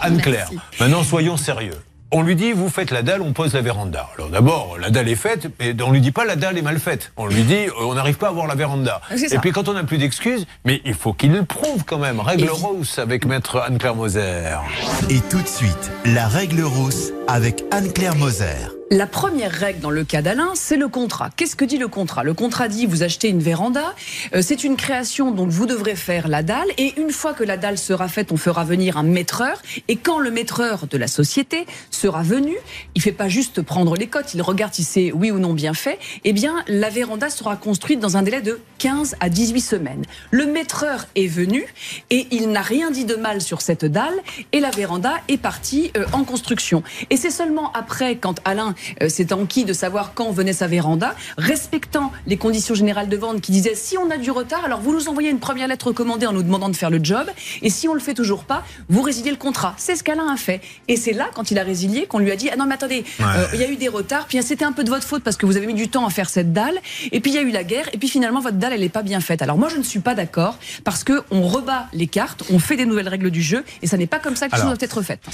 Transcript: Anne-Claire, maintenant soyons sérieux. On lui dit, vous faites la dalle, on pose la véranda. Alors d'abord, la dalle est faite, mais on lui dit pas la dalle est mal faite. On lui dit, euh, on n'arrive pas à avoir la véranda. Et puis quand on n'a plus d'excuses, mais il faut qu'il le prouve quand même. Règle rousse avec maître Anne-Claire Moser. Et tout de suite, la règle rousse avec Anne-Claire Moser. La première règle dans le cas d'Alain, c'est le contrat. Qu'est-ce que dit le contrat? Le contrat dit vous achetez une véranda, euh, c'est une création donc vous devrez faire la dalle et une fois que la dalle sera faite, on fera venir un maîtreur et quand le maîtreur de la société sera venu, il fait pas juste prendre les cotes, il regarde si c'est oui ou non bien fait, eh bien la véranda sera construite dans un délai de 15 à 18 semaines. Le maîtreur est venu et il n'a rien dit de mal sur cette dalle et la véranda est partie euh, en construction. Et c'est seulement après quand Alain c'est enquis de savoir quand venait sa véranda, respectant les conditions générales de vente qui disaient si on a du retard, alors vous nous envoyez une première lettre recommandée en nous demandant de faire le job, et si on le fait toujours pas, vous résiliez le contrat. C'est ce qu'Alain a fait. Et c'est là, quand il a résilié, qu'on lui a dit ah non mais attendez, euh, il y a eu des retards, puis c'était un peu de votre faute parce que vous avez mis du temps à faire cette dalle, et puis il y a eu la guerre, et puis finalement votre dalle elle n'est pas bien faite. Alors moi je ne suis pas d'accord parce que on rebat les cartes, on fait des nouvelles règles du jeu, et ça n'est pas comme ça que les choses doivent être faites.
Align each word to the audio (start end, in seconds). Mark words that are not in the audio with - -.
Anne-Claire, 0.00 0.50
maintenant 0.80 1.02
soyons 1.02 1.36
sérieux. 1.36 1.78
On 2.10 2.22
lui 2.22 2.36
dit, 2.36 2.52
vous 2.52 2.70
faites 2.70 2.90
la 2.90 3.02
dalle, 3.02 3.20
on 3.20 3.34
pose 3.34 3.52
la 3.52 3.60
véranda. 3.60 4.08
Alors 4.16 4.30
d'abord, 4.30 4.78
la 4.80 4.88
dalle 4.88 5.10
est 5.10 5.14
faite, 5.14 5.48
mais 5.60 5.74
on 5.82 5.92
lui 5.92 6.00
dit 6.00 6.10
pas 6.10 6.24
la 6.24 6.36
dalle 6.36 6.56
est 6.56 6.62
mal 6.62 6.78
faite. 6.78 7.12
On 7.18 7.26
lui 7.26 7.42
dit, 7.42 7.66
euh, 7.66 7.70
on 7.80 7.94
n'arrive 7.94 8.16
pas 8.16 8.28
à 8.28 8.30
avoir 8.30 8.46
la 8.46 8.54
véranda. 8.54 9.02
Et 9.30 9.38
puis 9.38 9.52
quand 9.52 9.68
on 9.68 9.74
n'a 9.74 9.84
plus 9.84 9.98
d'excuses, 9.98 10.46
mais 10.64 10.80
il 10.86 10.94
faut 10.94 11.12
qu'il 11.12 11.32
le 11.32 11.44
prouve 11.44 11.84
quand 11.84 11.98
même. 11.98 12.20
Règle 12.20 12.48
rousse 12.48 12.98
avec 12.98 13.26
maître 13.26 13.60
Anne-Claire 13.60 13.94
Moser. 13.94 14.56
Et 15.10 15.20
tout 15.28 15.42
de 15.42 15.48
suite, 15.48 15.90
la 16.06 16.28
règle 16.28 16.62
rousse 16.62 17.12
avec 17.26 17.62
Anne-Claire 17.72 18.16
Moser. 18.16 18.77
La 18.90 19.06
première 19.06 19.52
règle 19.52 19.80
dans 19.80 19.90
le 19.90 20.02
cas 20.02 20.22
d'Alain, 20.22 20.52
c'est 20.54 20.78
le 20.78 20.88
contrat. 20.88 21.28
Qu'est-ce 21.36 21.56
que 21.56 21.66
dit 21.66 21.76
le 21.76 21.88
contrat? 21.88 22.24
Le 22.24 22.32
contrat 22.32 22.68
dit 22.68 22.86
vous 22.86 23.02
achetez 23.02 23.28
une 23.28 23.40
véranda, 23.40 23.94
euh, 24.34 24.40
c'est 24.40 24.64
une 24.64 24.76
création 24.76 25.30
donc 25.30 25.50
vous 25.50 25.66
devrez 25.66 25.94
faire 25.94 26.26
la 26.26 26.42
dalle 26.42 26.68
et 26.78 26.98
une 26.98 27.10
fois 27.10 27.34
que 27.34 27.44
la 27.44 27.58
dalle 27.58 27.76
sera 27.76 28.08
faite, 28.08 28.32
on 28.32 28.38
fera 28.38 28.64
venir 28.64 28.96
un 28.96 29.02
maîtreur 29.02 29.60
et 29.88 29.96
quand 29.96 30.18
le 30.18 30.30
maîtreur 30.30 30.86
de 30.86 30.96
la 30.96 31.06
société 31.06 31.66
sera 31.90 32.22
venu, 32.22 32.56
il 32.94 33.02
fait 33.02 33.12
pas 33.12 33.28
juste 33.28 33.60
prendre 33.60 33.94
les 33.94 34.06
cotes, 34.06 34.32
il 34.32 34.40
regarde 34.40 34.72
si 34.72 34.84
c'est 34.84 35.12
oui 35.12 35.30
ou 35.30 35.38
non 35.38 35.52
bien 35.52 35.74
fait, 35.74 35.98
eh 36.24 36.32
bien 36.32 36.64
la 36.66 36.88
véranda 36.88 37.28
sera 37.28 37.56
construite 37.56 38.00
dans 38.00 38.16
un 38.16 38.22
délai 38.22 38.40
de 38.40 38.58
15 38.78 39.16
à 39.20 39.28
18 39.28 39.60
semaines. 39.60 40.04
Le 40.30 40.46
maîtreur 40.46 41.04
est 41.14 41.26
venu 41.26 41.66
et 42.08 42.26
il 42.30 42.48
n'a 42.48 42.62
rien 42.62 42.90
dit 42.90 43.04
de 43.04 43.16
mal 43.16 43.42
sur 43.42 43.60
cette 43.60 43.84
dalle 43.84 44.16
et 44.52 44.60
la 44.60 44.70
véranda 44.70 45.12
est 45.28 45.36
partie 45.36 45.90
euh, 45.98 46.06
en 46.14 46.24
construction. 46.24 46.82
Et 47.10 47.18
c'est 47.18 47.30
seulement 47.30 47.70
après 47.74 48.16
quand 48.16 48.40
Alain 48.46 48.74
c'est 49.08 49.32
enquis 49.32 49.64
de 49.64 49.72
savoir 49.72 50.12
quand 50.14 50.30
venait 50.30 50.52
sa 50.52 50.66
véranda, 50.66 51.14
respectant 51.36 52.12
les 52.26 52.36
conditions 52.36 52.74
générales 52.74 53.08
de 53.08 53.16
vente 53.16 53.40
qui 53.40 53.52
disaient 53.52 53.74
si 53.74 53.96
on 53.98 54.10
a 54.10 54.16
du 54.16 54.30
retard, 54.30 54.64
alors 54.64 54.80
vous 54.80 54.92
nous 54.92 55.08
envoyez 55.08 55.30
une 55.30 55.38
première 55.38 55.68
lettre 55.68 55.88
recommandée 55.88 56.26
en 56.26 56.32
nous 56.32 56.42
demandant 56.42 56.68
de 56.68 56.76
faire 56.76 56.90
le 56.90 57.00
job, 57.02 57.26
et 57.62 57.70
si 57.70 57.88
on 57.88 57.94
le 57.94 58.00
fait 58.00 58.14
toujours 58.14 58.44
pas, 58.44 58.64
vous 58.88 59.02
résiliez 59.02 59.30
le 59.30 59.36
contrat. 59.36 59.74
C'est 59.76 59.96
ce 59.96 60.02
qu'Alain 60.02 60.32
a 60.32 60.36
fait. 60.36 60.60
Et 60.88 60.96
c'est 60.96 61.12
là, 61.12 61.28
quand 61.34 61.50
il 61.50 61.58
a 61.58 61.62
résilié, 61.62 62.06
qu'on 62.06 62.18
lui 62.18 62.30
a 62.30 62.36
dit 62.36 62.48
ah 62.52 62.56
non 62.56 62.66
mais 62.66 62.74
attendez, 62.74 63.04
euh, 63.20 63.46
il 63.54 63.60
y 63.60 63.64
a 63.64 63.70
eu 63.70 63.76
des 63.76 63.88
retards, 63.88 64.26
puis 64.26 64.42
c'était 64.42 64.64
un 64.64 64.72
peu 64.72 64.84
de 64.84 64.90
votre 64.90 65.06
faute 65.06 65.22
parce 65.22 65.36
que 65.36 65.46
vous 65.46 65.56
avez 65.56 65.66
mis 65.66 65.74
du 65.74 65.88
temps 65.88 66.06
à 66.06 66.10
faire 66.10 66.28
cette 66.28 66.52
dalle, 66.52 66.78
et 67.12 67.20
puis 67.20 67.30
il 67.30 67.34
y 67.34 67.38
a 67.38 67.42
eu 67.42 67.50
la 67.50 67.64
guerre, 67.64 67.88
et 67.92 67.98
puis 67.98 68.08
finalement 68.08 68.40
votre 68.40 68.56
dalle 68.56 68.72
elle 68.72 68.80
n'est 68.80 68.88
pas 68.88 69.02
bien 69.02 69.20
faite. 69.20 69.42
Alors 69.42 69.58
moi 69.58 69.68
je 69.68 69.76
ne 69.76 69.82
suis 69.82 70.00
pas 70.00 70.14
d'accord 70.14 70.58
parce 70.84 71.04
que 71.04 71.22
on 71.30 71.42
rebat 71.42 71.86
les 71.92 72.06
cartes, 72.06 72.44
on 72.52 72.58
fait 72.58 72.76
des 72.76 72.86
nouvelles 72.86 73.08
règles 73.08 73.30
du 73.30 73.42
jeu, 73.42 73.64
et 73.82 73.86
ça 73.86 73.96
n'est 73.96 74.06
pas 74.06 74.18
comme 74.18 74.36
ça 74.36 74.48
que 74.48 74.54
les 74.54 74.58
choses 74.58 74.66
doivent 74.66 74.78
être 74.80 75.02
faites. 75.02 75.24